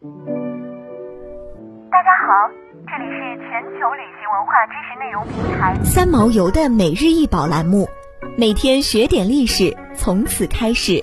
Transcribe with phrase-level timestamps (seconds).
[0.00, 0.06] 大
[2.04, 2.48] 家好，
[2.86, 7.88] 这里是全球旅行文化知识内容平台三毛游的每日一宝栏目，
[8.36, 11.02] 每天学点历史，从此开始。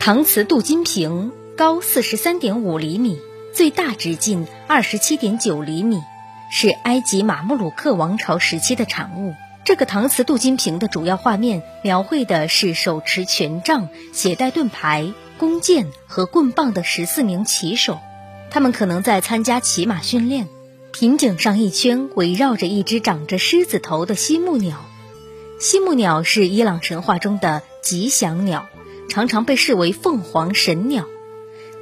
[0.00, 3.20] 搪瓷镀金瓶高四十三点五厘米，
[3.52, 6.00] 最大直径二十七点九厘米，
[6.50, 9.34] 是埃及马穆鲁克王朝时期的产物。
[9.64, 17.98] 这个搪瓷镀金瓶的主要画面描绘的是手持权杖、携带盾牌、弓箭和棍棒的十四名骑手，
[18.50, 20.48] 他们可能在参加骑马训练。
[20.92, 24.84] 瓶颈上一圈围绕着一只长着狮子头的西木鸟，
[25.58, 28.66] 西木鸟是伊朗神话中的吉祥鸟。
[29.08, 31.06] 常常被视为凤凰神鸟，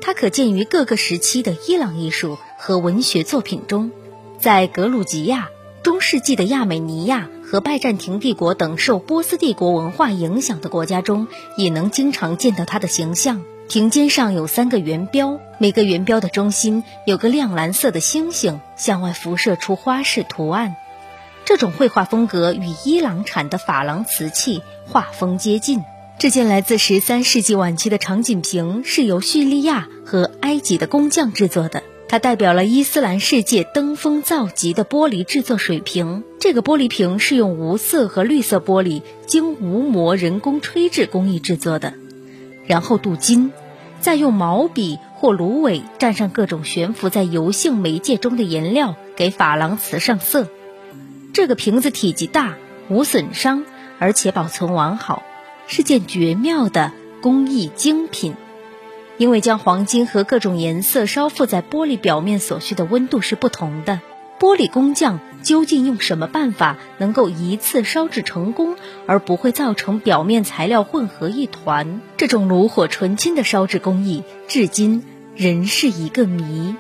[0.01, 3.91] 它可见于各个时期的伊朗艺术和文学作品中，
[4.39, 5.49] 在格鲁吉亚、
[5.83, 13.43] 中世纪的亚美尼亚和拜占庭帝国等受波斯帝国文化影响的国家中，也能经常见到它的形象。
[13.69, 20.77] 瓶尖上有三个圆标，每个圆标的中心有个亮蓝色的星星，向外辐射出花式图案。
[21.45, 25.83] 这种绘画风格与伊朗产的珐琅瓷器画风接近。
[26.19, 36.25] 这件来自十三世纪晚期的长颈瓶是由叙利亚和埃及的工匠制作的，它代表了伊斯兰世界登峰造极的玻璃制作水平。
[36.39, 41.95] 这个玻璃瓶是用无色和绿色玻璃经无膜人工吹制工艺制作的，
[42.67, 43.51] 然后镀金，
[44.03, 50.49] 再用毛笔或芦苇蘸上各种悬浮在油性媒介中的颜料，给珐琅瓷上色。
[51.33, 52.57] 这个瓶子体积大，
[52.91, 53.65] 无损伤，
[53.99, 55.23] 而且保存完好。
[55.67, 58.35] 是件绝妙的工艺精品，
[59.23, 64.01] 因为将黄金和各种颜色烧附在玻璃表面所需的温度是不同的。
[64.41, 68.75] 玻璃工匠究竟用什么办法能够一次烧制成功，
[69.07, 72.01] 而不会造成表面材料混合一团？
[72.17, 75.05] 这种炉火纯青的烧制工艺，至今
[75.37, 76.75] 仍是一个谜。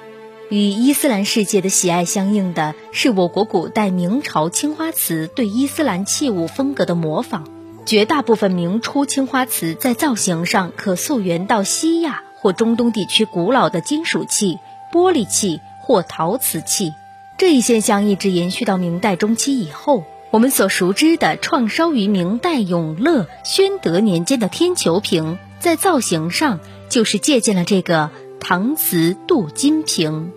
[0.49, 7.45] 与伊斯兰世界的喜爱相应的是，我国古代明朝青花瓷对伊斯兰器物风格的模仿。
[7.87, 14.59] 绝大部分明初青花瓷在造型上可溯源到西亚或中东地区古老的金属器、
[14.93, 16.93] 玻璃器或陶瓷器。
[17.39, 20.05] 这一现象一直延续到明代中期以后。
[20.31, 26.59] 我们所熟知的创烧于明代永乐、宣德年间的天球瓶，在造型上
[26.89, 28.09] 就是借鉴了这个
[28.41, 30.33] 搪瓷镀金瓶。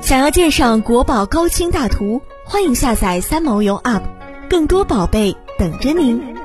[0.00, 4.00] 想要鉴赏国宝高清大图，欢迎下载三毛游 App。
[4.48, 6.35] 更多宝贝等着您。